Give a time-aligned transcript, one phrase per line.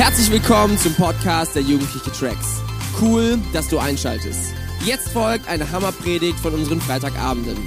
[0.00, 2.62] Herzlich willkommen zum Podcast der Jugendliche Tracks.
[3.02, 4.54] Cool, dass du einschaltest.
[4.82, 7.58] Jetzt folgt eine Hammerpredigt von unseren Freitagabenden.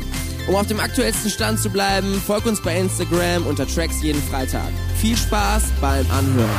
[0.48, 4.72] Um auf dem aktuellsten Stand zu bleiben, folg uns bei Instagram unter Tracks jeden Freitag.
[4.96, 6.50] Viel Spaß beim Anhören.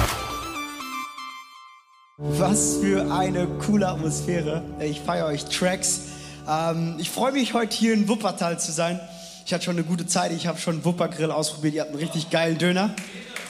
[2.18, 4.62] Was für eine coole Atmosphäre.
[4.78, 6.02] Ich feiere euch Tracks.
[6.48, 9.00] Ähm, ich freue mich, heute hier in Wuppertal zu sein.
[9.44, 10.30] Ich hatte schon eine gute Zeit.
[10.30, 11.74] Ich habe schon Wuppergrill ausprobiert.
[11.74, 12.94] Ihr habt einen richtig geilen Döner.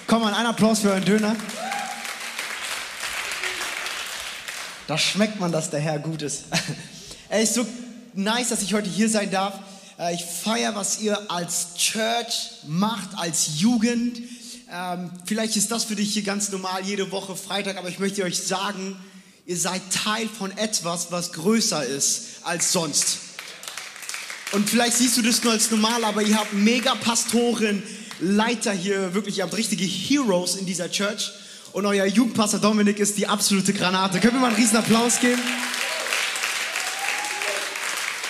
[0.07, 1.37] Komm mal, ein Applaus für euren Döner.
[4.87, 6.45] Da schmeckt man, dass der Herr gut ist.
[7.31, 7.67] Er ist so
[8.13, 9.59] nice, dass ich heute hier sein darf.
[9.99, 14.21] Äh, Ich feiere, was ihr als Church macht, als Jugend.
[14.71, 18.23] Ähm, Vielleicht ist das für dich hier ganz normal, jede Woche Freitag, aber ich möchte
[18.23, 18.97] euch sagen,
[19.47, 23.19] ihr seid Teil von etwas, was größer ist als sonst.
[24.53, 27.83] Und vielleicht siehst du das nur als normal, aber ihr habt mega Pastoren,
[28.21, 31.33] Leiter hier, wirklich, ihr habt richtige Heroes in dieser Church.
[31.75, 34.21] Und euer Jugendpastor Dominik ist die absolute Granate.
[34.21, 35.43] Können wir mal einen riesen Applaus geben?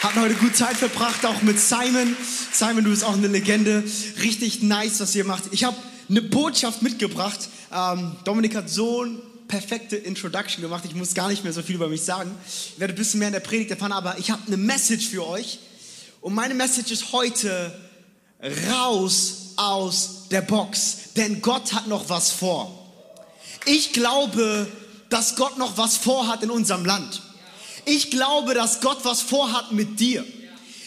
[0.02, 2.16] Hatten heute gut Zeit verbracht, auch mit Simon.
[2.52, 3.84] Simon, du bist auch eine Legende.
[4.22, 5.42] Richtig nice, was ihr macht.
[5.50, 5.76] Ich habe
[6.08, 7.50] eine Botschaft mitgebracht.
[7.70, 10.84] Ähm, Dominik hat so eine perfekte Introduction gemacht.
[10.86, 12.34] Ich muss gar nicht mehr so viel über mich sagen.
[12.46, 15.26] Ich werde ein bisschen mehr in der Predigt erfahren, aber ich habe eine Message für
[15.28, 15.58] euch.
[16.22, 17.78] Und meine Message ist heute
[18.72, 21.12] raus aus der Box.
[21.18, 22.80] Denn Gott hat noch was vor.
[23.66, 24.66] Ich glaube,
[25.08, 27.22] dass Gott noch was vorhat in unserem Land.
[27.86, 30.24] Ich glaube, dass Gott was vorhat mit dir.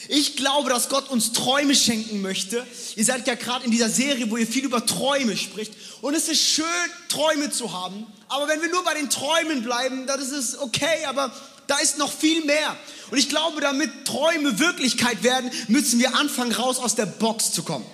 [0.09, 2.65] Ich glaube, dass Gott uns Träume schenken möchte.
[2.95, 5.73] Ihr seid ja gerade in dieser Serie, wo ihr viel über Träume spricht.
[6.01, 6.65] Und es ist schön,
[7.09, 8.05] Träume zu haben.
[8.29, 11.31] Aber wenn wir nur bei den Träumen bleiben, dann ist es okay, aber
[11.67, 12.75] da ist noch viel mehr.
[13.11, 17.63] Und ich glaube, damit Träume Wirklichkeit werden, müssen wir anfangen, raus aus der Box zu
[17.63, 17.85] kommen.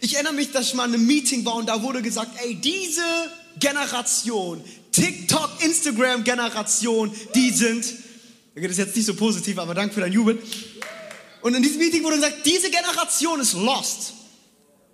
[0.00, 2.54] Ich erinnere mich, dass ich mal in einem Meeting war und da wurde gesagt, ey,
[2.54, 3.02] diese
[3.58, 7.84] Generation, TikTok, Instagram Generation, die sind,
[8.54, 10.38] das ist jetzt nicht so positiv, aber danke für dein Jubel.
[11.42, 14.14] Und in diesem Meeting wurde gesagt, diese Generation ist lost.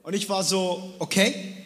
[0.03, 1.57] Und ich war so, okay.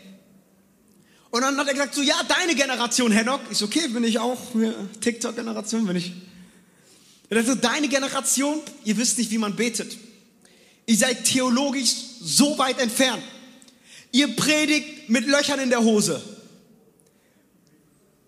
[1.30, 3.40] Und dann hat er gesagt, so, ja, deine Generation, Henok.
[3.50, 4.38] Ich so, okay, bin ich auch,
[5.00, 6.12] TikTok-Generation, bin ich.
[7.28, 9.96] Er hat so, deine Generation, ihr wisst nicht, wie man betet.
[10.86, 13.22] Ihr seid theologisch so weit entfernt.
[14.10, 16.20] Ihr predigt mit Löchern in der Hose.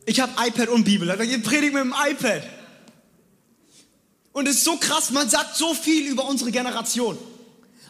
[0.04, 1.06] Ich habe iPad und Bibel.
[1.08, 2.42] Sagt, ihr predigt mit dem iPad.
[4.32, 7.18] Und es ist so krass, man sagt so viel über unsere Generation.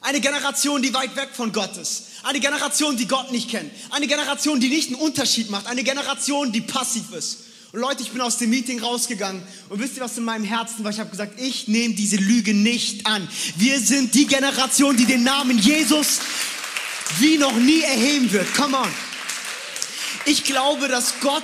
[0.01, 2.07] Eine Generation, die weit weg von Gott ist.
[2.25, 3.71] Eine Generation, die Gott nicht kennt.
[3.91, 5.67] Eine Generation, die nicht einen Unterschied macht.
[5.69, 7.39] Eine Generation, die passiv ist.
[7.73, 10.85] Und Leute, ich bin aus dem Meeting rausgegangen und wisst ihr, was in meinem Herzen
[10.85, 10.91] war?
[10.91, 13.27] Ich habe gesagt, ich nehme diese Lüge nicht an.
[13.57, 16.19] Wir sind die Generation, die den Namen Jesus
[17.19, 18.53] wie noch nie erheben wird.
[18.55, 18.89] Come on.
[20.27, 21.43] Ich glaube, dass Gott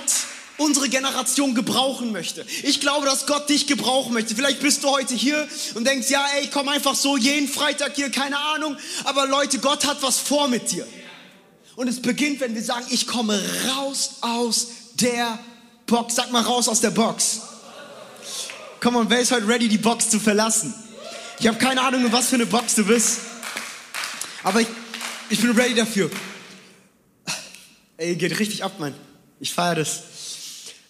[0.59, 2.45] unsere Generation gebrauchen möchte.
[2.63, 4.35] Ich glaube, dass Gott dich gebrauchen möchte.
[4.35, 7.95] Vielleicht bist du heute hier und denkst, ja, ey, ich komme einfach so jeden Freitag
[7.95, 8.77] hier, keine Ahnung.
[9.05, 10.85] Aber Leute, Gott hat was vor mit dir.
[11.75, 13.41] Und es beginnt, wenn wir sagen, ich komme
[13.73, 15.39] raus aus der
[15.85, 16.15] Box.
[16.15, 17.41] Sag mal raus aus der Box.
[18.81, 20.73] Komm on, wer ist heute ready, die Box zu verlassen?
[21.39, 23.19] Ich habe keine Ahnung, was für eine Box du bist.
[24.43, 24.67] Aber ich,
[25.29, 26.11] ich bin ready dafür.
[27.97, 28.93] Ey, geht richtig ab, Mann.
[29.39, 30.03] Ich feiere das.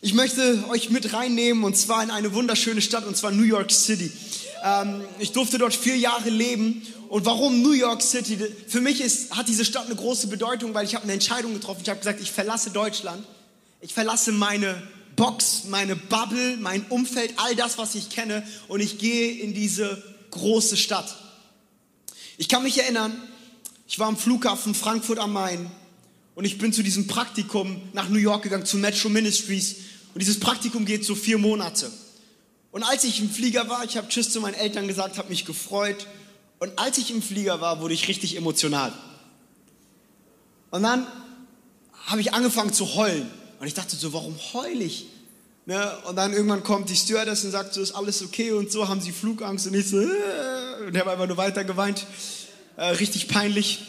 [0.02, 3.70] Ich möchte euch mit reinnehmen und zwar in eine wunderschöne Stadt und zwar New York
[3.70, 4.10] City.
[4.64, 8.38] Ähm, ich durfte dort vier Jahre leben und warum New York City?
[8.70, 11.82] Für mich ist, hat diese Stadt eine große Bedeutung, weil ich habe eine Entscheidung getroffen.
[11.84, 13.26] Ich habe gesagt, ich verlasse Deutschland,
[13.82, 14.82] ich verlasse meine
[15.18, 20.02] Box, meine Bubble, mein Umfeld, all das, was ich kenne und ich gehe in diese
[20.32, 21.14] große Stadt.
[22.38, 23.22] Ich kann mich erinnern,
[23.86, 25.70] ich war am Flughafen Frankfurt am Main
[26.36, 29.89] und ich bin zu diesem Praktikum nach New York gegangen, zu Metro Ministries.
[30.14, 31.92] Und dieses Praktikum geht so vier Monate.
[32.72, 35.46] Und als ich im Flieger war, ich habe Tschüss zu meinen Eltern gesagt, habe mich
[35.46, 36.08] gefreut.
[36.60, 38.94] Und als ich im Flieger war, wurde ich richtig emotional.
[40.72, 41.08] Und dann
[42.06, 43.30] habe ich angefangen zu heulen.
[43.60, 45.08] Und ich dachte so, warum heul ich?
[45.66, 45.98] Ne?
[46.08, 49.02] Und dann irgendwann kommt die Stewardess und sagt so, ist alles okay und so, haben
[49.02, 49.68] sie Flugangst?
[49.68, 52.06] Und ich so, äh, und habe einfach nur weiter geweint.
[52.76, 53.80] Äh, richtig peinlich.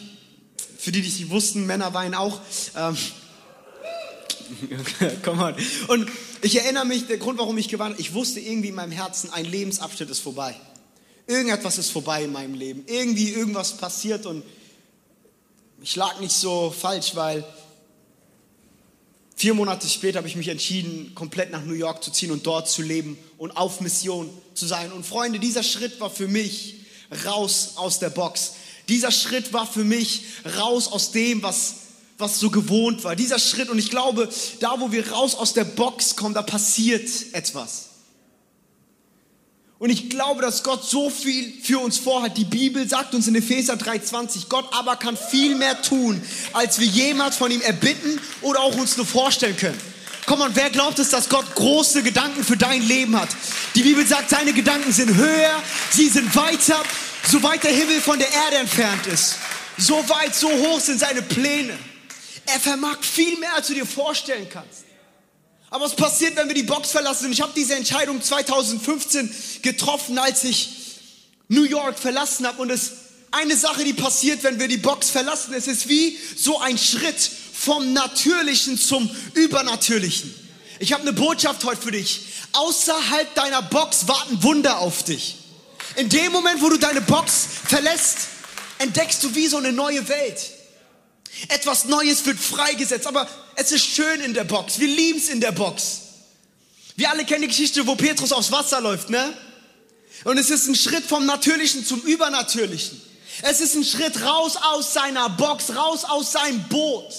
[0.77, 2.39] Für die, die es nicht wussten, Männer weinen auch.
[2.75, 2.97] Ähm,
[5.23, 5.55] Come on.
[5.87, 6.09] Und
[6.41, 9.45] ich erinnere mich, der Grund, warum ich gewarnt ich wusste irgendwie in meinem Herzen, ein
[9.45, 10.55] Lebensabschnitt ist vorbei.
[11.27, 12.83] Irgendetwas ist vorbei in meinem Leben.
[12.87, 14.43] Irgendwie irgendwas passiert und
[15.81, 17.43] ich lag nicht so falsch, weil
[19.35, 22.69] vier Monate später habe ich mich entschieden, komplett nach New York zu ziehen und dort
[22.69, 24.91] zu leben und auf Mission zu sein.
[24.91, 26.75] Und Freunde, dieser Schritt war für mich
[27.25, 28.53] raus aus der Box.
[28.87, 30.23] Dieser Schritt war für mich
[30.57, 31.75] raus aus dem, was
[32.21, 33.15] was so gewohnt war.
[33.15, 33.69] Dieser Schritt.
[33.69, 34.29] Und ich glaube,
[34.59, 37.89] da wo wir raus aus der Box kommen, da passiert etwas.
[39.81, 42.37] Und ich glaube, dass Gott so viel für uns vorhat.
[42.37, 46.21] Die Bibel sagt uns in Epheser 3,20, Gott aber kann viel mehr tun,
[46.53, 49.79] als wir jemals von ihm erbitten oder auch uns nur vorstellen können.
[50.27, 53.29] Komm on, wer glaubt es, dass Gott große Gedanken für dein Leben hat?
[53.73, 56.83] Die Bibel sagt, seine Gedanken sind höher, sie sind weiter,
[57.27, 59.37] so weit der Himmel von der Erde entfernt ist.
[59.79, 61.73] So weit, so hoch sind seine Pläne.
[62.53, 64.83] Er vermag viel mehr, als du dir vorstellen kannst.
[65.69, 67.27] Aber was passiert, wenn wir die Box verlassen?
[67.27, 70.69] Und ich habe diese Entscheidung 2015 getroffen, als ich
[71.47, 72.61] New York verlassen habe.
[72.61, 72.91] Und es
[73.31, 75.53] eine Sache, die passiert, wenn wir die Box verlassen.
[75.53, 80.35] Es ist wie so ein Schritt vom Natürlichen zum Übernatürlichen.
[80.79, 82.25] Ich habe eine Botschaft heute für dich.
[82.51, 85.37] Außerhalb deiner Box warten Wunder auf dich.
[85.95, 88.17] In dem Moment, wo du deine Box verlässt,
[88.79, 90.51] entdeckst du wie so eine neue Welt.
[91.47, 94.79] Etwas Neues wird freigesetzt, aber es ist schön in der Box.
[94.79, 96.01] Wir lieben es in der Box.
[96.95, 99.33] Wir alle kennen die Geschichte, wo Petrus aufs Wasser läuft, ne?
[100.23, 103.01] Und es ist ein Schritt vom Natürlichen zum Übernatürlichen.
[103.41, 107.11] Es ist ein Schritt raus aus seiner Box, raus aus seinem Boot.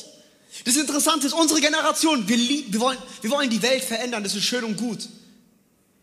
[0.65, 4.35] Das Interessante ist, unsere Generation, wir, lieb, wir, wollen, wir wollen die Welt verändern, das
[4.35, 5.09] ist schön und gut.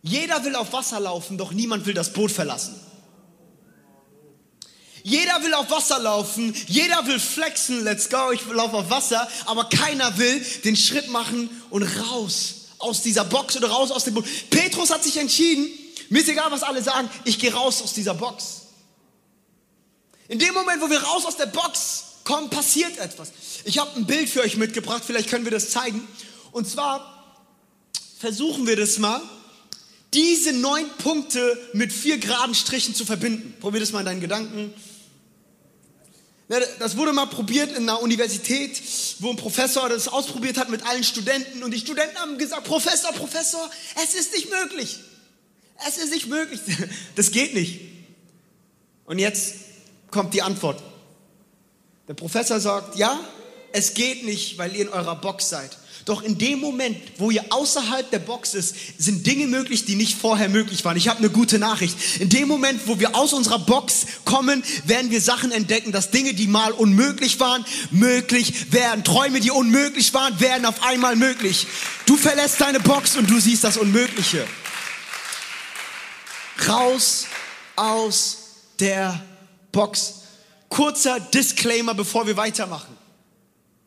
[0.01, 2.75] Jeder will auf Wasser laufen, doch niemand will das Boot verlassen.
[5.09, 9.65] Jeder will auf Wasser laufen, jeder will flexen, let's go, ich laufe auf Wasser, aber
[9.65, 14.25] keiner will den Schritt machen und raus aus dieser Box oder raus aus dem Boot.
[14.51, 15.67] Petrus hat sich entschieden,
[16.09, 18.67] mir ist egal, was alle sagen, ich gehe raus aus dieser Box.
[20.27, 23.31] In dem Moment, wo wir raus aus der Box kommen, passiert etwas.
[23.65, 26.07] Ich habe ein Bild für euch mitgebracht, vielleicht können wir das zeigen.
[26.51, 27.35] Und zwar
[28.19, 29.21] versuchen wir das mal,
[30.13, 33.55] diese neun Punkte mit vier geraden Strichen zu verbinden.
[33.59, 34.71] Probier das mal in deinen Gedanken.
[36.79, 38.81] Das wurde mal probiert in einer Universität,
[39.19, 43.11] wo ein Professor das ausprobiert hat mit allen Studenten und die Studenten haben gesagt, Professor,
[43.13, 43.69] Professor,
[44.03, 44.97] es ist nicht möglich.
[45.87, 46.59] Es ist nicht möglich.
[47.15, 47.81] Das geht nicht.
[49.05, 49.55] Und jetzt
[50.09, 50.81] kommt die Antwort.
[52.07, 53.19] Der Professor sagt, ja,
[53.71, 55.77] es geht nicht, weil ihr in eurer Box seid.
[56.09, 60.17] Doch in dem Moment, wo ihr außerhalb der Box ist, sind Dinge möglich, die nicht
[60.17, 60.97] vorher möglich waren.
[60.97, 61.95] Ich habe eine gute Nachricht.
[62.19, 66.33] In dem Moment, wo wir aus unserer Box kommen, werden wir Sachen entdecken, dass Dinge,
[66.33, 69.03] die mal unmöglich waren, möglich werden.
[69.03, 71.67] Träume, die unmöglich waren, werden auf einmal möglich.
[72.07, 74.47] Du verlässt deine Box und du siehst das Unmögliche.
[76.67, 77.27] Raus
[77.75, 78.37] aus
[78.79, 79.23] der
[79.71, 80.21] Box.
[80.69, 82.97] Kurzer Disclaimer, bevor wir weitermachen.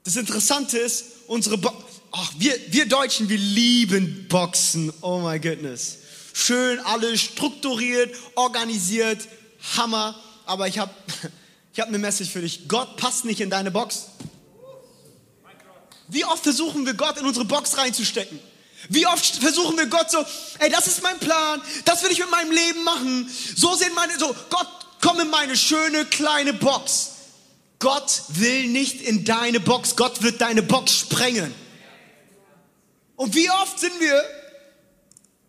[0.05, 1.77] Das Interessante ist, unsere Box,
[2.13, 4.93] ach, wir, wir Deutschen, wir lieben Boxen.
[5.01, 5.97] Oh my goodness.
[6.35, 9.27] Schön alles strukturiert, organisiert,
[9.77, 10.15] Hammer.
[10.45, 10.93] Aber ich habe
[11.73, 12.69] ich hab eine Message für dich.
[12.69, 14.09] Gott passt nicht in deine Box.
[16.09, 18.39] Wie oft versuchen wir Gott in unsere Box reinzustecken?
[18.91, 20.19] Wie oft versuchen wir Gott so,
[20.59, 23.31] ey, das ist mein Plan, das will ich mit meinem Leben machen.
[23.57, 24.69] So sehen meine, so, Gott,
[25.01, 27.13] komm in meine schöne kleine Box.
[27.83, 31.53] Gott will nicht in deine Box, Gott wird deine Box sprengen.
[33.17, 34.23] Und wie oft sind wir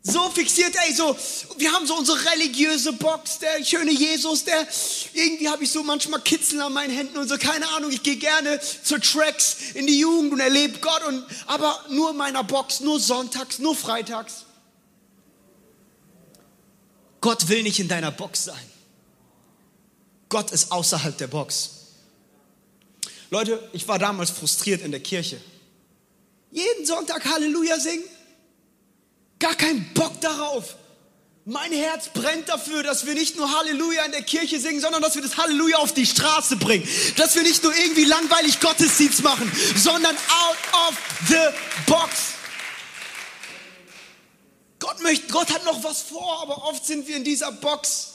[0.01, 1.15] so fixiert, ey, so,
[1.57, 4.67] wir haben so unsere religiöse Box, der schöne Jesus, der,
[5.13, 8.17] irgendwie habe ich so manchmal Kitzeln an meinen Händen und so, keine Ahnung, ich gehe
[8.17, 12.79] gerne zur Tracks in die Jugend und erlebe Gott und, aber nur in meiner Box,
[12.79, 14.45] nur sonntags, nur freitags.
[17.21, 18.71] Gott will nicht in deiner Box sein.
[20.29, 21.82] Gott ist außerhalb der Box.
[23.33, 25.41] Leute, ich war damals frustriert in der Kirche.
[26.51, 28.03] Jeden Sonntag Halleluja singen?
[29.39, 30.75] Gar keinen Bock darauf.
[31.43, 35.15] Mein Herz brennt dafür, dass wir nicht nur Halleluja in der Kirche singen, sondern dass
[35.15, 36.87] wir das Halleluja auf die Straße bringen.
[37.17, 40.97] Dass wir nicht nur irgendwie langweilig Gottesdienst machen, sondern out of
[41.27, 42.13] the box.
[44.77, 48.09] Gott möchte, Gott hat noch was vor, aber oft sind wir in dieser Box.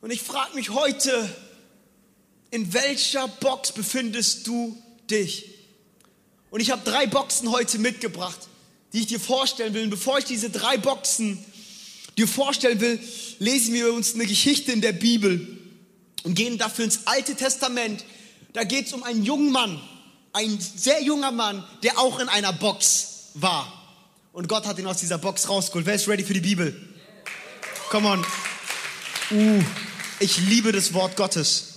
[0.00, 1.28] Und ich frage mich heute,
[2.50, 4.76] in welcher Box befindest du
[5.10, 5.56] dich?
[6.50, 8.38] Und ich habe drei Boxen heute mitgebracht,
[8.92, 9.84] die ich dir vorstellen will.
[9.84, 11.38] Und bevor ich diese drei Boxen
[12.16, 12.98] dir vorstellen will,
[13.38, 15.58] lesen wir uns eine Geschichte in der Bibel
[16.22, 18.04] und gehen dafür ins Alte Testament.
[18.52, 19.80] Da geht es um einen jungen Mann,
[20.32, 23.70] ein sehr junger Mann, der auch in einer Box war.
[24.32, 25.86] Und Gott hat ihn aus dieser Box rausgeholt.
[25.86, 26.74] Wer ist ready für die Bibel?
[27.90, 28.26] Come on.
[29.30, 29.62] Uh,
[30.20, 31.75] ich liebe das Wort Gottes.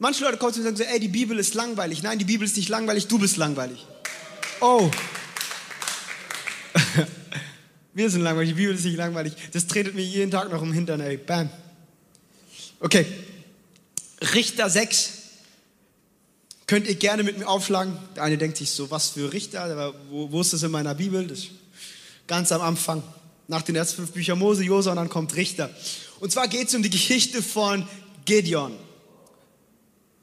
[0.00, 2.02] Manche Leute kommen zu mir und sagen, ey, die Bibel ist langweilig.
[2.02, 3.86] Nein, die Bibel ist nicht langweilig, du bist langweilig.
[4.62, 4.90] Oh.
[7.92, 9.34] Wir sind langweilig, die Bibel ist nicht langweilig.
[9.52, 11.18] Das tretet mir jeden Tag noch im Hintern, ey.
[11.18, 11.50] Bam.
[12.80, 13.04] Okay.
[14.34, 15.12] Richter 6.
[16.66, 17.98] Könnt ihr gerne mit mir aufschlagen.
[18.16, 21.26] Der eine denkt sich so, was für Richter, wo, wo ist das in meiner Bibel?
[21.26, 21.48] Das
[22.26, 23.02] ganz am Anfang,
[23.48, 25.68] nach den ersten fünf Büchern Mose, Josua und dann kommt Richter.
[26.20, 27.86] Und zwar geht es um die Geschichte von
[28.24, 28.72] Gideon.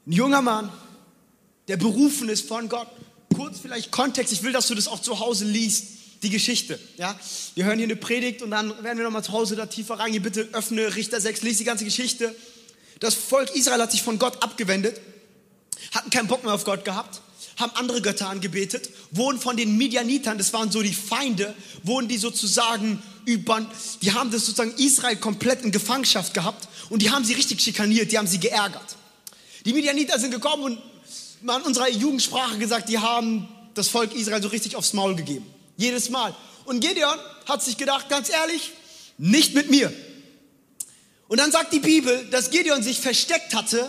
[0.08, 0.72] Ein junger Mann,
[1.68, 2.88] der berufen ist von Gott.
[3.36, 5.84] Kurz vielleicht Kontext, ich will, dass du das auch zu Hause liest,
[6.22, 6.80] die Geschichte.
[6.96, 7.14] Ja?
[7.54, 10.22] Wir hören hier eine Predigt und dann werden wir nochmal zu Hause da tiefer reingehen.
[10.22, 12.34] Bitte öffne Richter 6, lies die ganze Geschichte.
[13.00, 14.98] Das Volk Israel hat sich von Gott abgewendet,
[15.94, 17.20] hatten keinen Bock mehr auf Gott gehabt,
[17.58, 22.16] haben andere Götter angebetet, wurden von den Midianitern, das waren so die Feinde, wurden die
[22.16, 23.64] sozusagen über,
[24.00, 28.10] die haben das sozusagen Israel komplett in Gefangenschaft gehabt und die haben sie richtig schikaniert,
[28.10, 28.97] die haben sie geärgert.
[29.64, 30.78] Die Midianiter sind gekommen und
[31.42, 35.46] man unserer Jugendsprache gesagt, die haben das Volk Israel so richtig aufs Maul gegeben.
[35.76, 36.34] Jedes Mal.
[36.64, 38.72] Und Gideon hat sich gedacht, ganz ehrlich,
[39.16, 39.92] nicht mit mir.
[41.28, 43.88] Und dann sagt die Bibel, dass Gideon sich versteckt hatte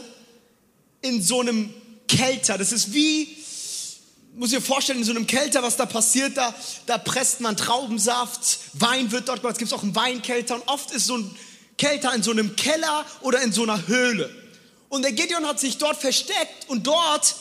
[1.02, 1.74] in so einem
[2.08, 2.58] Kelter.
[2.58, 3.38] Das ist wie,
[4.36, 6.54] muss ich mir vorstellen, in so einem Kelter, was da passiert, da,
[6.86, 10.92] da presst man Traubensaft, Wein wird dort gemacht, es gibt auch einen Weinkelter und oft
[10.92, 11.36] ist so ein
[11.78, 14.30] Kelter in so einem Keller oder in so einer Höhle.
[14.90, 17.36] Und der Gideon hat sich dort versteckt und dort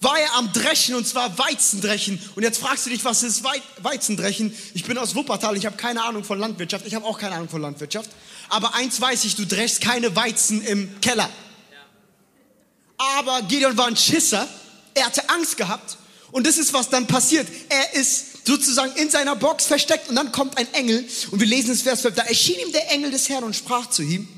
[0.00, 2.20] war er am Dreschen und zwar Weizendrechen.
[2.36, 3.42] Und jetzt fragst du dich, was ist
[3.82, 4.56] Weizendrechen?
[4.74, 6.86] Ich bin aus Wuppertal, ich habe keine Ahnung von Landwirtschaft.
[6.86, 8.10] Ich habe auch keine Ahnung von Landwirtschaft.
[8.48, 11.28] Aber eins weiß ich, du dreschst keine Weizen im Keller.
[12.98, 14.46] Aber Gideon war ein Schisser.
[14.94, 15.98] Er hatte Angst gehabt.
[16.30, 17.48] Und das ist, was dann passiert.
[17.68, 21.04] Er ist sozusagen in seiner Box versteckt und dann kommt ein Engel.
[21.30, 22.14] Und wir lesen es Vers 12.
[22.14, 24.28] Da erschien ihm der Engel des Herrn und sprach zu ihm,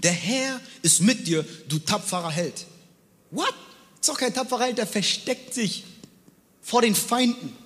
[0.00, 2.66] der Herr ist mit dir, du tapferer Held.
[3.30, 3.54] What?
[4.00, 5.84] Ist doch kein tapferer Held, der versteckt sich
[6.62, 7.56] vor den Feinden.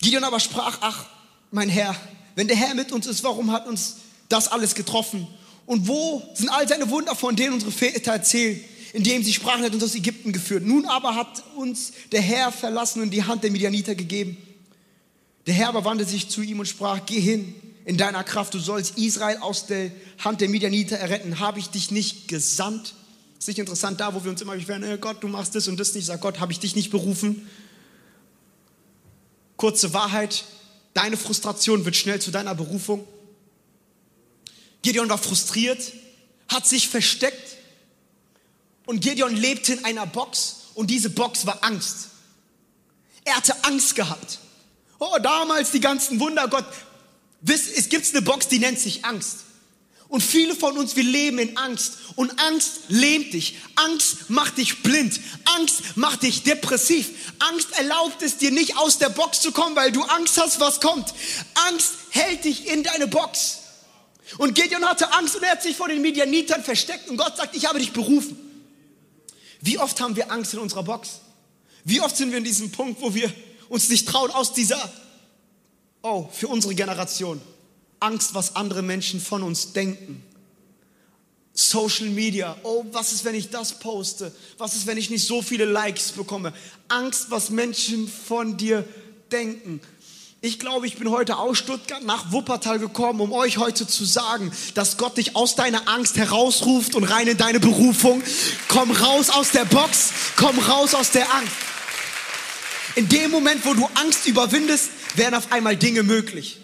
[0.00, 1.06] Gideon aber sprach, ach,
[1.50, 1.96] mein Herr,
[2.34, 3.96] wenn der Herr mit uns ist, warum hat uns
[4.28, 5.26] das alles getroffen?
[5.66, 8.60] Und wo sind all seine Wunder, von denen unsere Väter erzählen,
[8.92, 10.64] indem sie sprachen, hat uns aus Ägypten geführt.
[10.64, 14.36] Nun aber hat uns der Herr verlassen und die Hand der Midianiter gegeben.
[15.46, 17.54] Der Herr aber wandte sich zu ihm und sprach, geh hin
[17.86, 21.38] in deiner Kraft, du sollst Israel aus der Hand der Midianiter erretten.
[21.38, 22.94] Habe ich dich nicht gesandt?
[23.38, 25.78] Ist nicht interessant, da wo wir uns immer beschweren, hey Gott, du machst das und
[25.78, 26.04] das nicht.
[26.04, 27.48] Sag Gott, habe ich dich nicht berufen?
[29.56, 30.44] Kurze Wahrheit,
[30.94, 33.06] deine Frustration wird schnell zu deiner Berufung.
[34.82, 35.92] Gideon war frustriert,
[36.48, 37.56] hat sich versteckt
[38.84, 42.08] und Gideon lebte in einer Box und diese Box war Angst.
[43.24, 44.40] Er hatte Angst gehabt.
[44.98, 46.64] Oh, damals die ganzen Wunder, Gott,
[47.44, 49.46] es gibt eine Box, die nennt sich Angst.
[50.08, 51.94] Und viele von uns, wir leben in Angst.
[52.14, 53.56] Und Angst lähmt dich.
[53.74, 55.20] Angst macht dich blind.
[55.56, 57.10] Angst macht dich depressiv.
[57.40, 60.80] Angst erlaubt es dir nicht aus der Box zu kommen, weil du Angst hast, was
[60.80, 61.12] kommt.
[61.68, 63.58] Angst hält dich in deine Box.
[64.38, 67.08] Und Gideon hatte Angst und er hat sich vor den Medianitern versteckt.
[67.08, 68.38] Und Gott sagt, ich habe dich berufen.
[69.60, 71.20] Wie oft haben wir Angst in unserer Box?
[71.84, 73.32] Wie oft sind wir in diesem Punkt, wo wir
[73.68, 74.92] uns nicht trauen, aus dieser
[76.08, 77.40] Oh, für unsere Generation.
[77.98, 80.22] Angst, was andere Menschen von uns denken.
[81.52, 82.56] Social Media.
[82.62, 84.30] Oh, was ist, wenn ich das poste?
[84.56, 86.52] Was ist, wenn ich nicht so viele Likes bekomme?
[86.86, 88.84] Angst, was Menschen von dir
[89.32, 89.80] denken.
[90.42, 94.52] Ich glaube, ich bin heute aus Stuttgart nach Wuppertal gekommen, um euch heute zu sagen,
[94.74, 98.22] dass Gott dich aus deiner Angst herausruft und rein in deine Berufung.
[98.68, 101.52] Komm raus aus der Box, komm raus aus der Angst.
[102.96, 106.58] In dem Moment, wo du Angst überwindest, werden auf einmal Dinge möglich.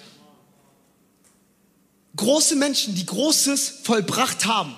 [2.17, 4.75] Große Menschen, die Großes vollbracht haben,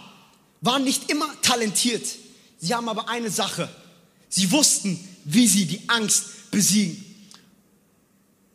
[0.61, 2.07] waren nicht immer talentiert.
[2.59, 3.69] Sie haben aber eine Sache.
[4.29, 7.05] Sie wussten, wie sie die Angst besiegen.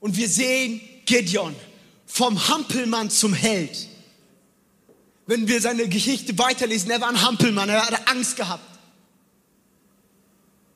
[0.01, 1.56] Und wir sehen Gideon
[2.06, 3.88] vom Hampelmann zum Held.
[5.25, 8.78] Wenn wir seine Geschichte weiterlesen, er war ein Hampelmann, er hatte Angst gehabt.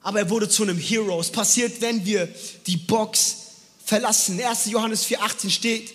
[0.03, 1.19] Aber er wurde zu einem Hero.
[1.19, 2.27] Es passiert, wenn wir
[2.67, 3.37] die Box
[3.83, 4.39] verlassen.
[4.39, 4.65] 1.
[4.65, 5.93] Johannes 4,18 steht,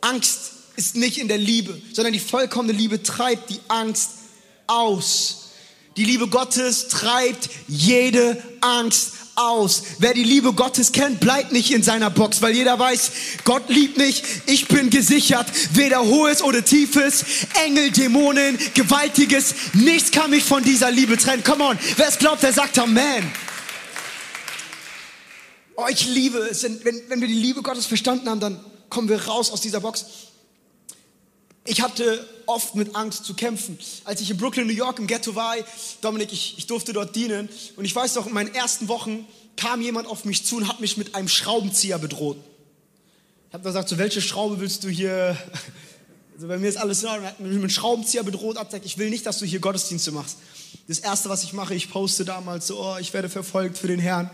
[0.00, 4.10] Angst ist nicht in der Liebe, sondern die vollkommene Liebe treibt die Angst
[4.66, 5.50] aus.
[5.96, 9.82] Die Liebe Gottes treibt jede Angst aus.
[9.98, 13.12] Wer die Liebe Gottes kennt, bleibt nicht in seiner Box, weil jeder weiß,
[13.44, 17.24] Gott liebt mich, ich bin gesichert, weder hohes oder tiefes,
[17.64, 21.44] Engel, Dämonen, gewaltiges, nichts kann mich von dieser Liebe trennen.
[21.44, 23.30] Come on, wer es glaubt, der sagt Amen.
[25.76, 26.62] Oh, ich liebe es.
[26.62, 30.06] Wenn, wenn wir die Liebe Gottes verstanden haben, dann kommen wir raus aus dieser Box.
[31.64, 33.78] Ich hatte oft mit Angst zu kämpfen.
[34.04, 35.54] Als ich in Brooklyn, New York im Ghetto war,
[36.00, 37.48] Dominik, ich, ich durfte dort dienen.
[37.76, 39.26] Und ich weiß noch, in meinen ersten Wochen
[39.56, 42.38] kam jemand auf mich zu und hat mich mit einem Schraubenzieher bedroht.
[43.48, 45.36] Ich habe gesagt, so welche Schraube willst du hier
[46.36, 47.24] Also bei mir ist alles Ordnung.
[47.24, 49.58] Er hat mich mit einem Schraubenzieher bedroht, hat gesagt, ich will nicht, dass du hier
[49.58, 50.36] Gottesdienste machst.
[50.86, 53.98] Das Erste, was ich mache, ich poste damals so, oh, ich werde verfolgt für den
[53.98, 54.30] Herrn.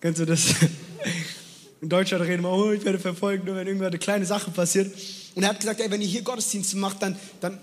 [0.00, 0.46] Kennst du das?
[1.80, 4.92] In Deutschland reden wir, oh, ich werde verfolgt, nur wenn irgendwann eine kleine Sache passiert.
[5.34, 7.58] Und er hat gesagt, ey, wenn ihr hier Gottesdienste macht, dann, dann,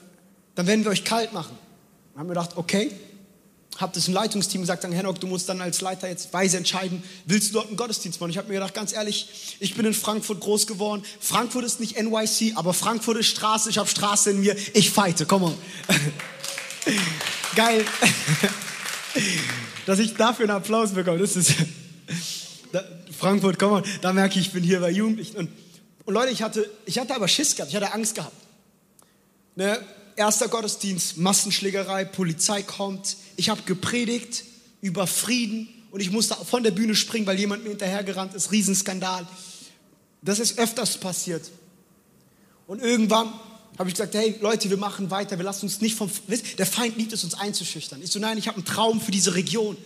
[0.56, 1.58] dann werden wir euch kalt machen.
[2.14, 2.92] Dann haben wir gedacht, okay,
[3.80, 7.02] habe das im Leitungsteam gesagt, sagen, Henok, du musst dann als Leiter jetzt weise entscheiden,
[7.26, 8.32] willst du dort einen Gottesdienst machen?
[8.32, 11.04] Ich habe mir gedacht, ganz ehrlich, ich bin in Frankfurt groß geworden.
[11.20, 13.70] Frankfurt ist nicht NYC, aber Frankfurt ist Straße.
[13.70, 14.56] Ich habe Straße in mir.
[14.74, 15.56] Ich fighte, komm on.
[17.56, 17.86] Geil.
[19.86, 21.54] Dass ich dafür einen Applaus bekomme, das ist
[23.18, 23.84] Frankfurt, komm on.
[24.02, 25.38] Da merke ich, ich bin hier bei Jugendlichen.
[25.38, 25.50] Und,
[26.06, 28.36] und Leute, ich hatte, ich hatte aber Schiss gehabt, ich hatte Angst gehabt.
[29.56, 29.80] Ne?
[30.16, 33.16] Erster Gottesdienst, Massenschlägerei, Polizei kommt.
[33.36, 34.44] Ich habe gepredigt
[34.82, 38.52] über Frieden und ich musste von der Bühne springen, weil jemand mir hinterhergerannt ist.
[38.52, 39.28] Riesenskandal.
[40.22, 41.50] Das ist öfters passiert.
[42.68, 43.34] Und irgendwann
[43.78, 46.12] habe ich gesagt, hey Leute, wir machen weiter, wir lassen uns nicht vom...
[46.58, 48.02] Der Feind liebt es, uns einzuschüchtern.
[48.02, 49.78] Ich so, nein, ich habe einen Traum für diese Region.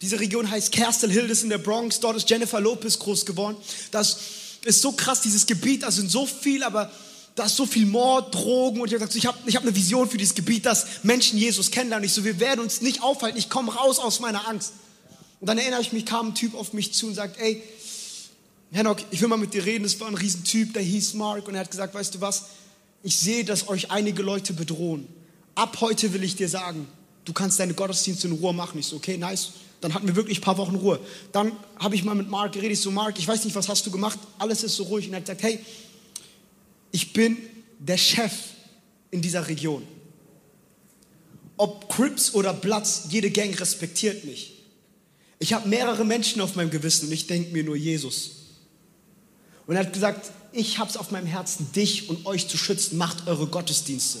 [0.00, 1.98] Diese Region heißt Kerstel Hildes in der Bronx.
[1.98, 3.56] Dort ist Jennifer Lopez groß geworden.
[3.90, 4.18] Das
[4.64, 5.82] ist so krass, dieses Gebiet.
[5.82, 6.90] Da sind so viel, aber
[7.34, 10.08] da ist so viel Mord, Drogen und ich habe ich habe ich hab eine Vision
[10.08, 12.06] für dieses Gebiet, dass Menschen Jesus kennenlernen.
[12.06, 14.72] Ich so, wir werden uns nicht aufhalten, ich komme raus aus meiner Angst.
[15.40, 17.62] Und dann erinnere ich mich, kam ein Typ auf mich zu und sagt, ey,
[18.70, 19.84] Henok, ich will mal mit dir reden.
[19.84, 22.44] Das war ein Riesentyp, der hieß Mark und er hat gesagt, weißt du was,
[23.02, 25.06] ich sehe, dass euch einige Leute bedrohen.
[25.54, 26.88] Ab heute will ich dir sagen,
[27.24, 28.78] du kannst deine Gottesdienste in Ruhe machen.
[28.78, 29.50] Ich so, okay, nice.
[29.84, 30.98] Dann hatten wir wirklich ein paar Wochen Ruhe.
[31.30, 32.72] Dann habe ich mal mit Mark geredet.
[32.72, 34.18] Ich so, Mark, ich weiß nicht, was hast du gemacht?
[34.38, 35.08] Alles ist so ruhig.
[35.08, 35.58] Und er hat gesagt, hey,
[36.90, 37.36] ich bin
[37.78, 38.32] der Chef
[39.10, 39.82] in dieser Region.
[41.58, 44.54] Ob Crips oder Bloods, jede Gang respektiert mich.
[45.38, 48.36] Ich habe mehrere Menschen auf meinem Gewissen und ich denke mir nur Jesus.
[49.66, 52.96] Und er hat gesagt, ich habe es auf meinem Herzen, dich und euch zu schützen.
[52.96, 54.20] Macht eure Gottesdienste.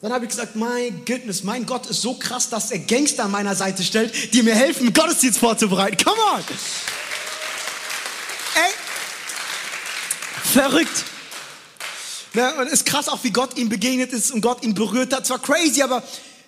[0.00, 3.32] Dann habe ich gesagt, mein Goodness, mein Gott ist so krass, dass er Gangster an
[3.32, 5.96] meiner Seite stellt, die mir helfen, Gottesdienst vorzubereiten.
[6.04, 6.44] Come on!
[8.54, 8.72] Ey,
[10.44, 11.04] verrückt.
[12.34, 12.54] Ne?
[12.56, 15.24] Und es ist krass auch, wie Gott ihm begegnet ist und Gott ihn berührt hat.
[15.24, 16.04] Es war crazy, aber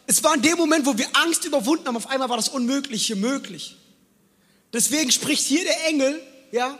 [0.07, 3.17] es war in dem Moment, wo wir Angst überwunden haben, auf einmal war das Unmögliche
[3.17, 3.77] möglich.
[4.73, 6.23] Deswegen spricht hier der Engel,
[6.53, 6.79] ja,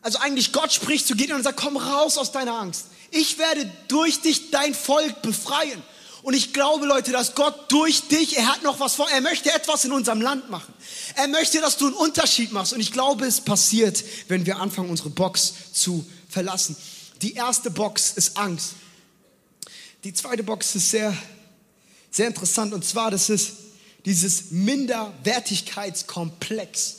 [0.00, 2.86] also eigentlich Gott spricht zu Gideon und sagt, komm raus aus deiner Angst.
[3.10, 5.82] Ich werde durch dich dein Volk befreien.
[6.22, 9.52] Und ich glaube, Leute, dass Gott durch dich, er hat noch was vor, er möchte
[9.52, 10.74] etwas in unserem Land machen.
[11.14, 12.72] Er möchte, dass du einen Unterschied machst.
[12.72, 16.76] Und ich glaube, es passiert, wenn wir anfangen, unsere Box zu verlassen.
[17.22, 18.72] Die erste Box ist Angst.
[20.04, 21.16] Die zweite Box ist sehr,
[22.10, 23.52] sehr interessant und zwar, das ist
[24.04, 26.96] dieses Minderwertigkeitskomplex.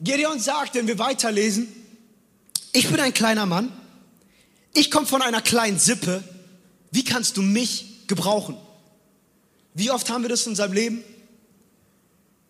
[0.00, 1.68] Gideon sagt, wenn wir weiterlesen,
[2.72, 3.72] ich bin ein kleiner Mann,
[4.74, 6.22] ich komme von einer kleinen Sippe,
[6.90, 8.56] wie kannst du mich gebrauchen?
[9.74, 11.04] Wie oft haben wir das in unserem Leben,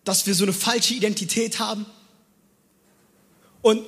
[0.03, 1.85] dass wir so eine falsche Identität haben?
[3.61, 3.85] Und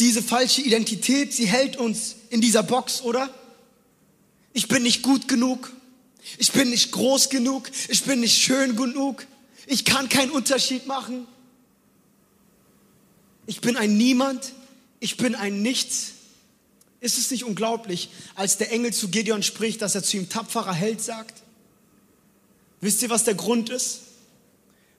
[0.00, 3.32] diese falsche Identität, sie hält uns in dieser Box, oder?
[4.52, 5.72] Ich bin nicht gut genug.
[6.38, 7.70] Ich bin nicht groß genug.
[7.88, 9.26] Ich bin nicht schön genug.
[9.66, 11.26] Ich kann keinen Unterschied machen.
[13.46, 14.52] Ich bin ein Niemand.
[15.04, 16.12] Ich bin ein Nichts.
[17.00, 20.72] Ist es nicht unglaublich, als der Engel zu Gideon spricht, dass er zu ihm tapferer
[20.72, 21.42] Held sagt?
[22.80, 23.98] Wisst ihr, was der Grund ist?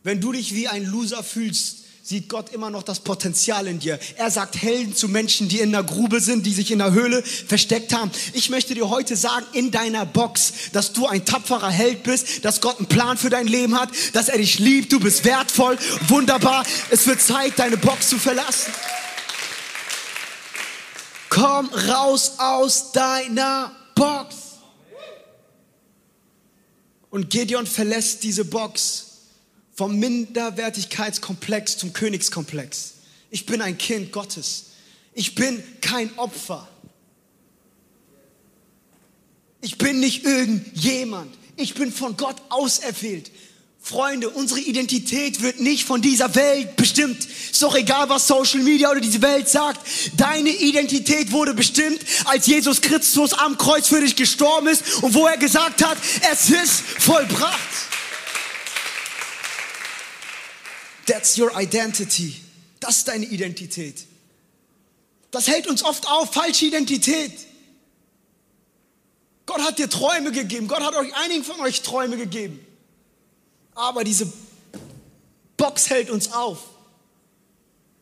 [0.03, 3.97] Wenn du dich wie ein Loser fühlst, sieht Gott immer noch das Potenzial in dir.
[4.17, 7.23] Er sagt Helden zu Menschen, die in der Grube sind, die sich in der Höhle
[7.23, 8.11] versteckt haben.
[8.33, 12.61] Ich möchte dir heute sagen, in deiner Box, dass du ein tapferer Held bist, dass
[12.61, 16.63] Gott einen Plan für dein Leben hat, dass er dich liebt, du bist wertvoll, wunderbar.
[16.91, 18.71] Es wird Zeit, deine Box zu verlassen.
[21.35, 24.35] Komm raus aus deiner Box.
[27.09, 29.17] Und Gideon verlässt diese Box
[29.73, 32.93] vom Minderwertigkeitskomplex zum Königskomplex.
[33.31, 34.67] Ich bin ein Kind Gottes.
[35.13, 36.69] Ich bin kein Opfer.
[39.59, 41.37] Ich bin nicht irgendjemand.
[41.57, 43.29] Ich bin von Gott auserwählt.
[43.85, 47.23] Freunde, unsere Identität wird nicht von dieser Welt bestimmt.
[47.23, 49.79] Ist doch egal, was Social Media oder diese Welt sagt.
[50.17, 55.27] Deine Identität wurde bestimmt, als Jesus Christus am Kreuz für dich gestorben ist und wo
[55.27, 55.99] er gesagt hat,
[56.31, 57.59] es ist vollbracht.
[61.05, 62.37] That's your identity.
[62.79, 64.03] Das ist deine Identität.
[65.29, 67.33] Das hält uns oft auf, falsche Identität.
[69.45, 70.67] Gott hat dir Träume gegeben.
[70.67, 72.64] Gott hat euch einigen von euch Träume gegeben.
[73.75, 74.31] Aber diese
[75.57, 76.59] Box hält uns auf.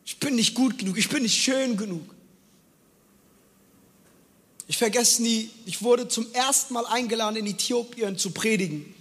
[0.04, 0.96] Ich bin nicht gut genug.
[0.96, 2.14] Ich bin nicht schön genug.
[4.66, 8.94] Ich vergesse nie, ich wurde zum ersten Mal eingeladen, in Äthiopien zu predigen.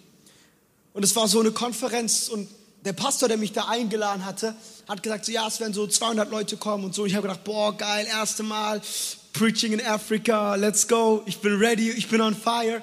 [0.94, 2.50] Und es war so eine Konferenz und
[2.84, 4.56] der Pastor, der mich da eingeladen hatte,
[4.90, 7.06] hat gesagt, so, ja, es werden so 200 Leute kommen und so.
[7.06, 8.82] Ich habe gedacht, boah, geil, erste Mal,
[9.32, 12.82] Preaching in Africa, let's go, ich bin ready, ich bin on fire.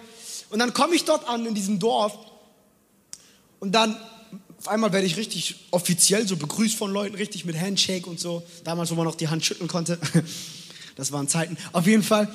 [0.49, 2.19] Und dann komme ich dort an in diesem Dorf
[3.61, 3.97] und dann
[4.59, 8.43] auf einmal werde ich richtig offiziell so begrüßt von Leuten, richtig mit Handshake und so.
[8.63, 9.99] Damals, wo man noch die Hand schütteln konnte.
[10.97, 11.57] Das waren Zeiten.
[11.73, 12.29] Auf jeden Fall,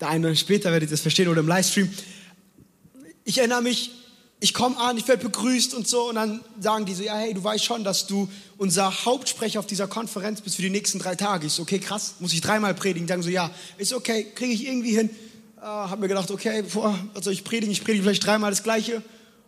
[0.00, 1.88] der eine später werdet ihr das verstehen oder im Livestream.
[3.24, 3.90] Ich erinnere mich,
[4.40, 7.32] ich komme an, ich werde begrüßt und so und dann sagen die so, ja hey,
[7.32, 8.28] du weißt schon, dass du
[8.58, 11.46] unser Hauptsprecher auf dieser Konferenz bist für die nächsten drei Tage.
[11.46, 13.06] Ich so, okay, krass, muss ich dreimal predigen?
[13.06, 15.08] Die sagen so, ja, ist okay, kriege ich irgendwie hin.
[15.58, 17.70] Äh, hab mir gedacht, okay, boah, was ich predigen?
[17.70, 19.02] Ich predige vielleicht dreimal das Gleiche.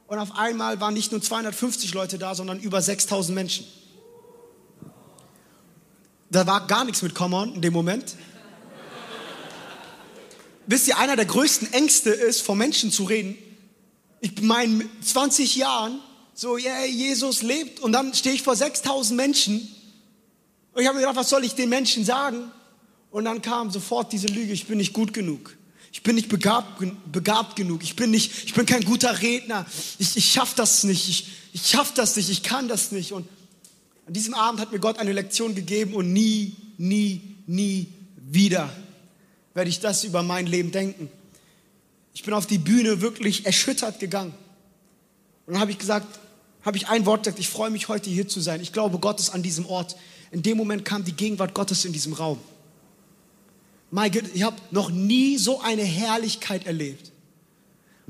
[0.06, 3.66] Und auf einmal waren nicht nur 250 Leute da, sondern über 6000 Menschen.
[6.30, 8.16] Da war gar nichts mit Come on in dem Moment.
[10.66, 13.36] Wisst ihr, einer der größten Ängste ist, vor Menschen zu reden.
[14.20, 16.00] Ich meine, 20 Jahren,
[16.32, 19.56] so, yeah, Jesus lebt, und dann stehe ich vor 6000 Menschen.
[20.72, 22.50] Und ich habe mir gedacht, was soll ich den Menschen sagen?
[23.10, 25.56] Und dann kam sofort diese Lüge, ich bin nicht gut genug.
[25.94, 27.84] Ich bin nicht begabt, begabt genug.
[27.84, 29.64] Ich bin, nicht, ich bin kein guter Redner.
[30.00, 31.08] Ich, ich schaffe das nicht.
[31.08, 32.30] Ich, ich schaffe das nicht.
[32.30, 33.12] Ich kann das nicht.
[33.12, 33.28] Und
[34.04, 38.74] an diesem Abend hat mir Gott eine Lektion gegeben und nie, nie, nie wieder
[39.54, 41.08] werde ich das über mein Leben denken.
[42.12, 44.34] Ich bin auf die Bühne wirklich erschüttert gegangen.
[45.46, 46.18] Und dann habe ich gesagt,
[46.64, 48.60] habe ich ein Wort gesagt, ich freue mich heute hier zu sein.
[48.60, 49.94] Ich glaube, Gott ist an diesem Ort.
[50.32, 52.40] In dem Moment kam die Gegenwart Gottes in diesem Raum.
[53.94, 57.12] Mein Gott, ich habe noch nie so eine Herrlichkeit erlebt.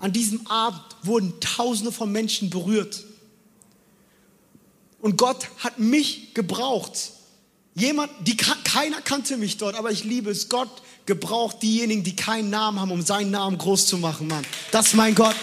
[0.01, 3.05] An diesem Abend wurden Tausende von Menschen berührt.
[5.03, 7.11] Und Gott hat mich gebraucht.
[7.75, 10.49] Jemand, die keiner kannte mich dort, aber ich liebe es.
[10.49, 10.70] Gott
[11.05, 14.47] gebraucht diejenigen, die keinen Namen haben, um seinen Namen groß zu machen, Mann.
[14.70, 15.37] Das ist mein Gott.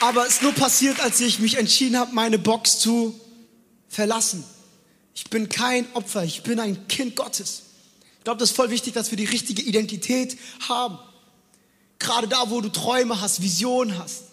[0.00, 3.20] Aber es ist nur passiert, als ich mich entschieden habe, meine Box zu
[3.86, 4.44] verlassen.
[5.14, 7.62] Ich bin kein Opfer, ich bin ein Kind Gottes.
[8.18, 10.36] Ich glaube, das ist voll wichtig, dass wir die richtige Identität
[10.68, 10.98] haben.
[11.98, 14.24] Gerade da, wo du Träume hast, Visionen hast.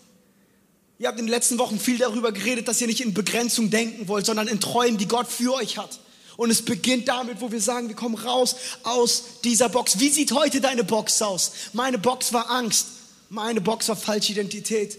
[0.99, 4.07] Ihr habt in den letzten Wochen viel darüber geredet, dass ihr nicht in Begrenzung denken
[4.07, 5.99] wollt, sondern in Träumen, die Gott für euch hat.
[6.37, 9.99] Und es beginnt damit, wo wir sagen, wir kommen raus aus dieser Box.
[9.99, 11.51] Wie sieht heute deine Box aus?
[11.73, 12.87] Meine Box war Angst.
[13.29, 14.97] Meine Box war falsche Identität.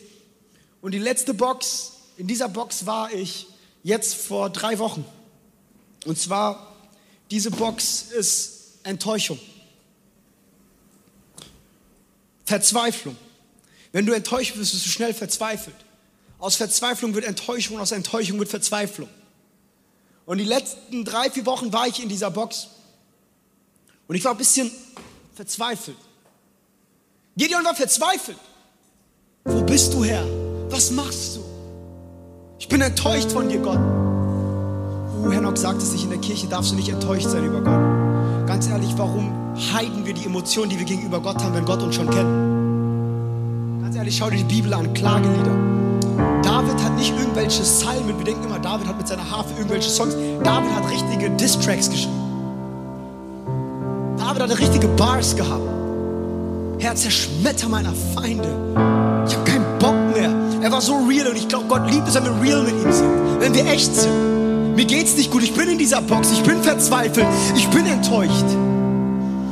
[0.83, 3.47] Und die letzte Box, in dieser Box war ich
[3.83, 5.05] jetzt vor drei Wochen.
[6.05, 6.75] Und zwar,
[7.31, 9.39] diese Box ist Enttäuschung.
[12.45, 13.17] Verzweiflung.
[13.93, 15.77] Wenn du enttäuscht bist, bist du schnell verzweifelt.
[16.39, 19.09] Aus Verzweiflung wird Enttäuschung, aus Enttäuschung wird Verzweiflung.
[20.25, 22.69] Und die letzten drei, vier Wochen war ich in dieser Box.
[24.07, 24.71] Und ich war ein bisschen
[25.35, 25.97] verzweifelt.
[27.37, 28.39] Gideon war verzweifelt.
[29.45, 30.27] Wo bist du Herr?
[30.71, 31.45] Was machst du?
[32.59, 33.79] Ich bin enttäuscht von dir, Gott.
[35.23, 37.61] Uh, Herr Nock sagt es sich, in der Kirche darfst du nicht enttäuscht sein über
[37.61, 38.47] Gott.
[38.47, 39.33] Ganz ehrlich, warum
[39.73, 43.83] heiden wir die Emotionen, die wir gegenüber Gott haben, wenn Gott uns schon kennt?
[43.83, 45.57] Ganz ehrlich, schau dir die Bibel an, Klagelieder.
[46.43, 50.15] David hat nicht irgendwelche Psalmen, wir denken immer, David hat mit seiner Harfe irgendwelche Songs.
[50.43, 52.15] David hat richtige Distracks geschrieben.
[54.17, 55.63] David hatte richtige Bars gehabt.
[56.79, 58.49] Herr, zerschmetter meiner Feinde.
[59.27, 60.33] Ich habe keinen Bock mehr.
[60.63, 62.93] Er war so real und ich glaube, Gott liebt es, wenn wir real mit ihm
[62.93, 63.11] sind.
[63.41, 64.38] Wenn wir echt sind.
[64.79, 65.43] Mir geht's nicht gut.
[65.43, 66.31] Ich bin in dieser Box.
[66.31, 67.27] Ich bin verzweifelt.
[67.57, 68.45] Ich bin enttäuscht.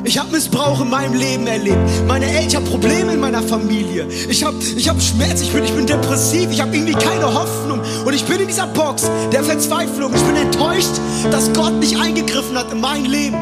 [0.05, 1.77] Ich habe Missbrauch in meinem Leben erlebt.
[2.07, 4.07] Meine Eltern, ich habe Probleme in meiner Familie.
[4.29, 7.81] Ich habe ich hab Schmerz, ich bin, ich bin depressiv, ich habe irgendwie keine Hoffnung.
[8.05, 10.15] Und ich bin in dieser Box der Verzweiflung.
[10.15, 10.93] Ich bin enttäuscht,
[11.33, 13.37] dass Gott nicht eingegriffen hat in mein Leben.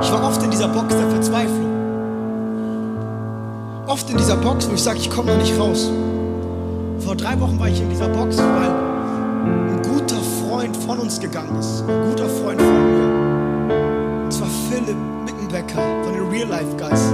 [0.00, 1.76] Ich war oft in dieser Box der Verzweiflung.
[3.88, 5.90] Oft in dieser Box, wo ich sage, ich komme da nicht raus.
[7.00, 8.75] Vor drei Wochen war ich in dieser Box, weil
[10.86, 11.82] von uns gegangen ist.
[11.88, 14.24] Ein guter Freund von mir.
[14.24, 17.12] Und zwar Philipp Mickenbecker von den Real Life Guys.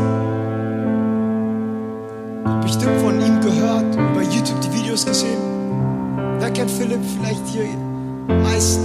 [2.45, 5.41] Ich habe bestimmt von ihm gehört, über YouTube die Videos gesehen.
[6.39, 7.65] Wer kennt Philipp vielleicht hier
[8.29, 8.83] am meisten?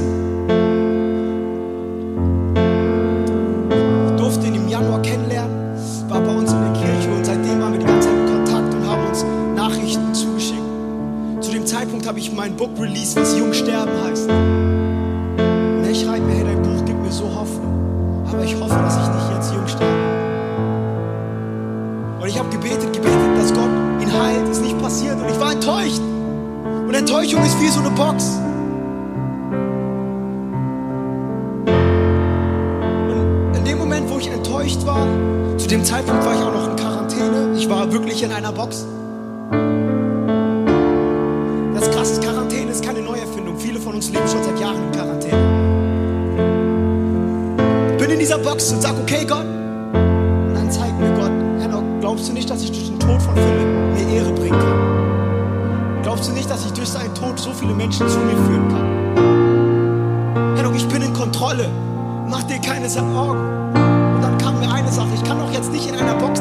[4.07, 5.75] Ich durfte ihn im Januar kennenlernen,
[6.07, 8.73] war bei uns in der Kirche und seitdem waren wir die ganze Zeit in Kontakt
[8.73, 10.61] und haben uns Nachrichten zugeschickt.
[11.41, 13.36] Zu dem Zeitpunkt habe ich mein Book released, was Jung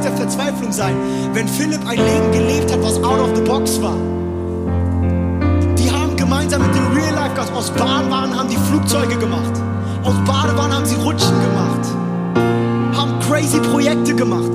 [0.06, 0.94] der Verzweiflung sein,
[1.32, 3.96] wenn Philipp ein Leben gelebt hat, was out of the box war.
[5.76, 9.52] Die haben gemeinsam mit dem Real Life Guys aus Badewannen haben die Flugzeuge gemacht.
[10.04, 11.86] Aus Badewannen haben sie Rutschen gemacht.
[12.96, 14.50] Haben crazy Projekte gemacht.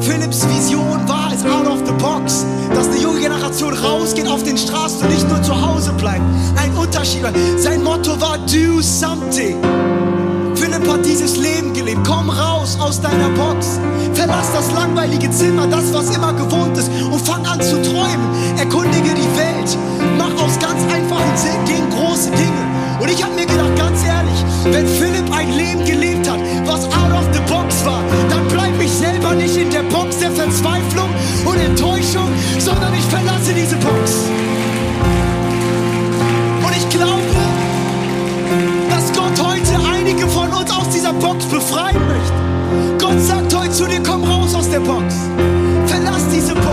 [0.00, 4.56] Philipps Vision war es out of the box, dass eine junge Generation rausgeht auf den
[4.56, 6.22] Straßen und nicht nur zu Hause bleibt.
[6.56, 7.24] Ein Unterschied.
[7.58, 9.58] Sein Motto war do something.
[10.74, 12.00] Philipp hat dieses Leben gelebt.
[12.04, 13.78] Komm raus aus deiner Box.
[14.14, 18.58] Verlass das langweilige Zimmer, das, was immer gewohnt ist, und fang an zu träumen.
[18.58, 19.78] Erkundige die Welt.
[20.18, 21.32] Mach aus ganz einfachen
[21.68, 23.00] Dingen große Dinge.
[23.00, 27.12] Und ich habe mir gedacht, ganz ehrlich, wenn Philipp ein Leben gelebt hat, was out
[27.12, 31.10] of the box war, dann bleib ich selber nicht in der Box der Verzweiflung
[31.44, 34.26] und Enttäuschung, sondern ich verlasse diese Box.
[41.04, 43.04] Dieser Box befreien möchte.
[43.04, 45.14] Gott sagt heute zu dir, komm raus aus der Box.
[45.86, 46.63] Verlass diese Box.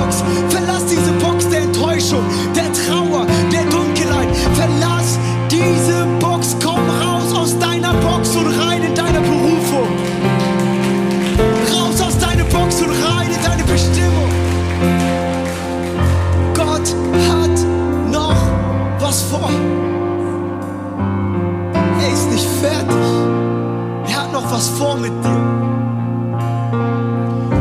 [24.82, 25.42] Vor mit dir.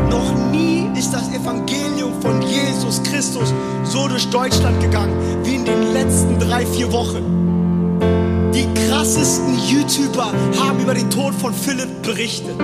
[0.09, 3.53] Noch nie ist das Evangelium von Jesus Christus
[3.83, 7.21] so durch Deutschland gegangen wie in den letzten drei, vier Wochen.
[8.55, 12.55] Die krassesten YouTuber haben über den Tod von Philipp berichtet.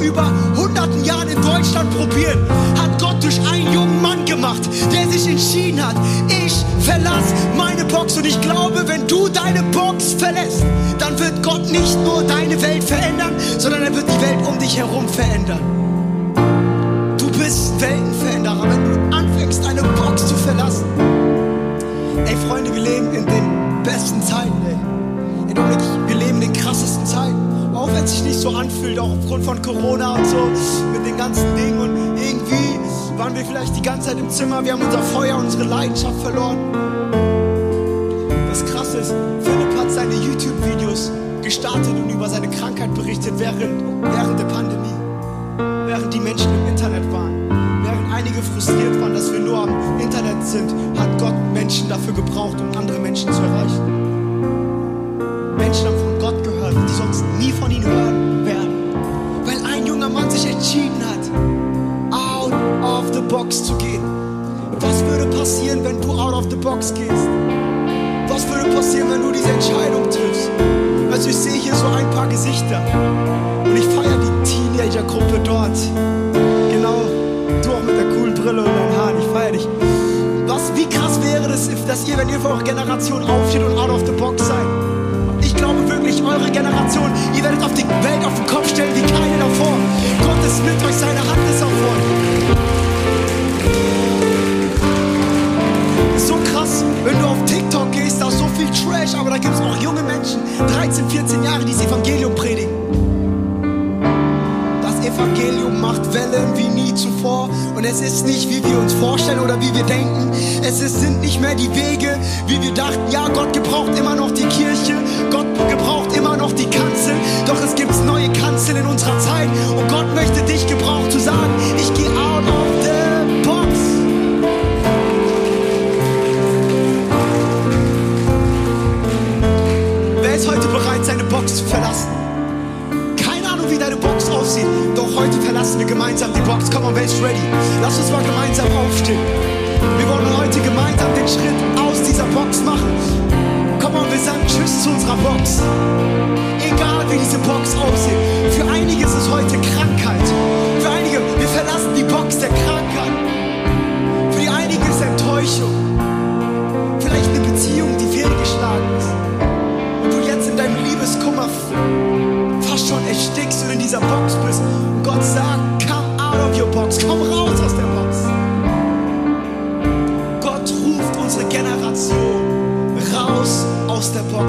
[0.00, 5.26] Über hunderten Jahren in Deutschland probieren, hat Gott durch einen jungen Mann gemacht, der sich
[5.26, 5.96] entschieden hat,
[6.28, 8.16] ich verlasse meine Box.
[8.16, 10.64] Und ich glaube, wenn du deine Box verlässt,
[10.98, 14.76] dann wird Gott nicht nur deine Welt verändern, sondern er wird die Welt um dich
[14.76, 15.60] herum verändern.
[17.18, 20.84] Du bist Weltenveränderer, wenn du anfängst, deine Box zu verlassen.
[22.26, 23.37] Ey, Freunde, wir leben in den
[28.38, 30.36] sich so anfühlt, auch aufgrund von Corona und so,
[30.92, 31.80] mit den ganzen Dingen.
[31.80, 35.64] Und irgendwie waren wir vielleicht die ganze Zeit im Zimmer, wir haben unser Feuer, unsere
[35.64, 36.58] Leidenschaft verloren.
[38.48, 41.10] Das Krasse ist, Philipp hat seine YouTube-Videos
[41.42, 44.94] gestartet und über seine Krankheit berichtet während, während der Pandemie
[45.86, 47.48] während die Menschen im Internet waren,
[47.82, 52.60] während einige frustriert waren, dass wir nur am Internet sind, hat Gott Menschen dafür gebraucht,
[52.60, 53.80] um andere Menschen zu erreichen.
[55.56, 56.17] Menschen haben von
[82.68, 83.47] Generation aufsteht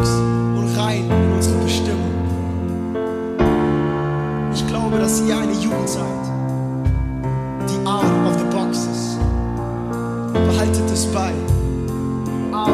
[0.09, 2.13] aus der Box und rein in unsere Bestimmung.
[4.53, 6.03] Ich glaube, dass ihr eine Jugend seid,
[7.69, 9.19] die out of the box ist.
[10.33, 11.31] Behaltet es bei.
[12.51, 12.69] Out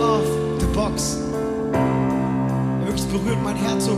[0.00, 0.24] of
[0.60, 1.18] the box.
[2.84, 3.96] Wirklich berührt mein Herz so,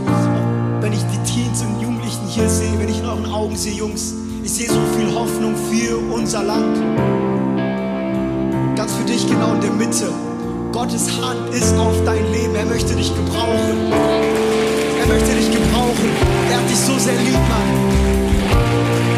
[0.81, 4.13] wenn ich die Teens und Jugendlichen hier sehe, wenn ich in euren Augen sehe, Jungs.
[4.43, 6.77] Ich sehe so viel Hoffnung für unser Land.
[8.75, 10.30] Ganz für dich genau in der Mitte.
[10.71, 12.55] Gottes Hand ist auf dein Leben.
[12.55, 13.91] Er möchte dich gebrauchen.
[14.99, 16.09] Er möchte dich gebrauchen.
[16.49, 19.10] Er hat dich so sehr lieb, Mann.